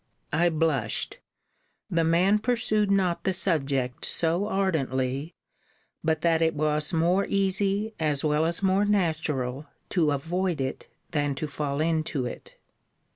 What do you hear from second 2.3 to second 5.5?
pursued not the subject so ardently,